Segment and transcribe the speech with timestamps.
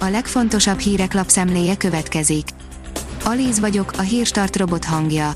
[0.00, 2.48] a legfontosabb hírek lapszemléje következik.
[3.24, 5.32] Alíz vagyok, a hírstart robot hangja.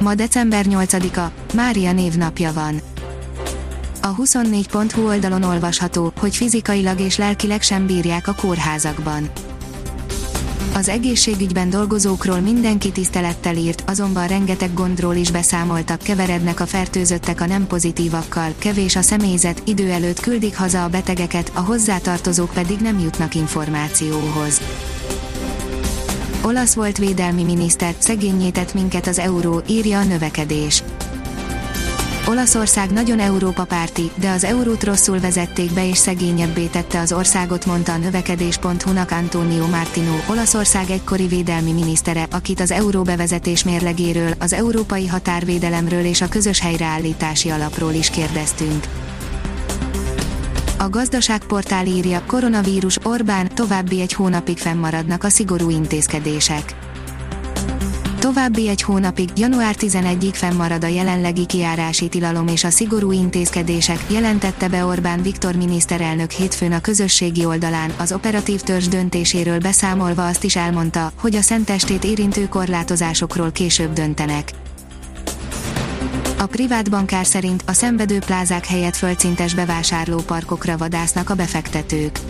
[0.00, 2.80] Ma december 8-a, Mária névnapja van.
[4.02, 9.30] A 24.hu oldalon olvasható, hogy fizikailag és lelkileg sem bírják a kórházakban.
[10.74, 17.46] Az egészségügyben dolgozókról mindenki tisztelettel írt, azonban rengeteg gondról is beszámoltak, keverednek a fertőzöttek a
[17.46, 22.98] nem pozitívakkal, kevés a személyzet, idő előtt küldik haza a betegeket, a hozzátartozók pedig nem
[22.98, 24.60] jutnak információhoz.
[26.44, 30.82] Olasz volt védelmi miniszter, szegényített minket az euró, írja a növekedés.
[32.26, 37.66] Olaszország nagyon Európa párti, de az eurót rosszul vezették be és szegényebbé tette az országot,
[37.66, 44.52] mondta a növekedés.hu-nak Antonio Martino, Olaszország egykori védelmi minisztere, akit az euró bevezetés mérlegéről, az
[44.52, 48.84] európai határvédelemről és a közös helyreállítási alapról is kérdeztünk.
[50.78, 56.74] A gazdaságportál írja, koronavírus, Orbán, további egy hónapig fennmaradnak a szigorú intézkedések.
[58.22, 64.68] További egy hónapig, január 11-ig fennmarad a jelenlegi kiárási tilalom és a szigorú intézkedések, jelentette
[64.68, 70.56] be Orbán Viktor miniszterelnök hétfőn a közösségi oldalán, az operatív törzs döntéséről beszámolva azt is
[70.56, 74.50] elmondta, hogy a szentestét érintő korlátozásokról később döntenek.
[76.38, 82.20] A privát bankár szerint a szenvedő plázák helyett földszintes bevásárlóparkokra vadásznak a befektetők.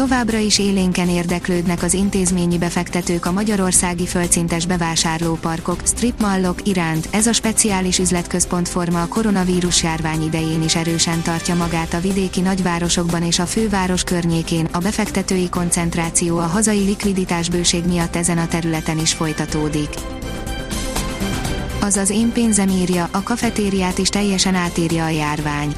[0.00, 7.32] Továbbra is élénken érdeklődnek az intézményi befektetők a magyarországi földszintes bevásárlóparkok, stripmallok iránt, ez a
[7.32, 13.38] speciális üzletközpont forma a koronavírus járvány idején is erősen tartja magát a vidéki nagyvárosokban és
[13.38, 19.90] a főváros környékén, a befektetői koncentráció a hazai likviditásbőség miatt ezen a területen is folytatódik.
[21.80, 25.74] Az én pénzem írja, a kafetériát is teljesen átírja a járvány.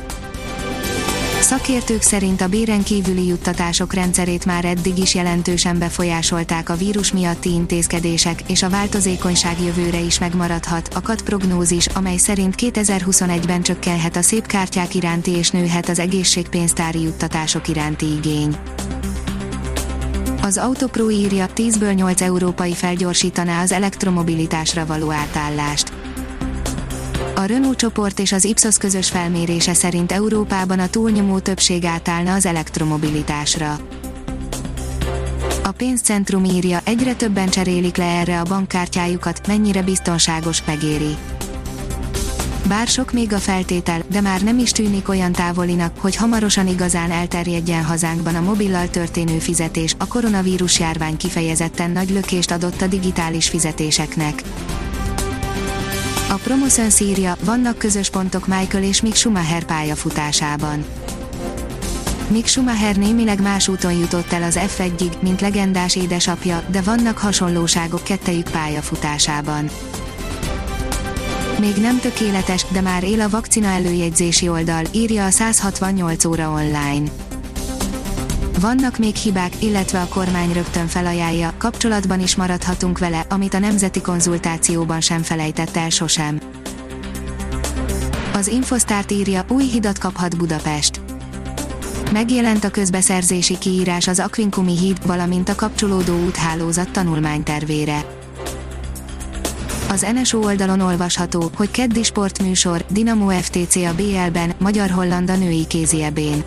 [1.52, 7.52] Szakértők szerint a béren kívüli juttatások rendszerét már eddig is jelentősen befolyásolták a vírus miatti
[7.52, 10.88] intézkedések, és a változékonyság jövőre is megmaradhat.
[10.94, 17.02] A KAT prognózis, amely szerint 2021-ben csökkenhet a szép kártyák iránti és nőhet az egészségpénztári
[17.02, 18.56] juttatások iránti igény.
[20.42, 25.91] Az Autopro írja, 10-ből 8 európai felgyorsítaná az elektromobilitásra való átállást.
[27.34, 32.46] A Renault csoport és az Ipsos közös felmérése szerint Európában a túlnyomó többség átállna az
[32.46, 33.78] elektromobilitásra.
[35.62, 41.16] A pénzcentrum írja, egyre többen cserélik le erre a bankkártyájukat, mennyire biztonságos, megéri.
[42.68, 47.10] Bár sok még a feltétel, de már nem is tűnik olyan távolinak, hogy hamarosan igazán
[47.10, 53.48] elterjedjen hazánkban a mobillal történő fizetés, a koronavírus járvány kifejezetten nagy lökést adott a digitális
[53.48, 54.42] fizetéseknek.
[56.32, 60.84] A Promoszön szírja, vannak közös pontok Michael és Mick Schumacher pályafutásában.
[62.28, 68.02] Mick Schumacher némileg más úton jutott el az F1-ig, mint legendás édesapja, de vannak hasonlóságok
[68.02, 69.70] kettejük pályafutásában.
[71.58, 77.10] Még nem tökéletes, de már él a vakcina előjegyzési oldal, írja a 168 óra online.
[78.60, 84.00] Vannak még hibák, illetve a kormány rögtön felajánlja, kapcsolatban is maradhatunk vele, amit a nemzeti
[84.00, 86.40] konzultációban sem felejtett el sosem.
[88.34, 91.00] Az Infosztárt írja, új hidat kaphat Budapest.
[92.12, 98.04] Megjelent a közbeszerzési kiírás az Aquincumi híd, valamint a kapcsolódó úthálózat tanulmánytervére.
[99.88, 106.42] Az NSO oldalon olvasható, hogy keddi sportműsor, Dinamo FTC a BL-ben, Magyar-Hollanda női kéziebén.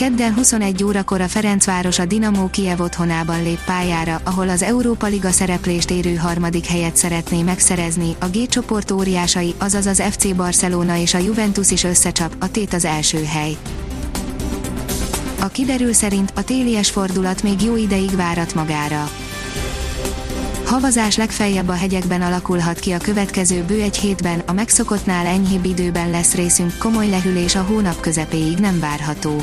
[0.00, 5.30] Kedden 21 órakor a Ferencváros a Dinamo Kiev otthonában lép pályára, ahol az Európa Liga
[5.30, 11.14] szereplést érő harmadik helyet szeretné megszerezni, a G csoport óriásai, azaz az FC Barcelona és
[11.14, 13.56] a Juventus is összecsap, a tét az első hely.
[15.40, 19.10] A kiderül szerint a télies fordulat még jó ideig várat magára.
[20.64, 26.10] Havazás legfeljebb a hegyekben alakulhat ki a következő bő egy hétben, a megszokottnál enyhébb időben
[26.10, 29.42] lesz részünk, komoly lehűlés a hónap közepéig nem várható.